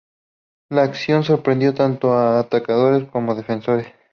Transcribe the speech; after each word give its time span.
La 0.71 0.81
acción 0.81 1.23
sorprendió 1.23 1.75
tanto 1.75 2.11
a 2.13 2.39
atacantes 2.39 3.07
como 3.11 3.33
a 3.33 3.35
defensores. 3.35 3.85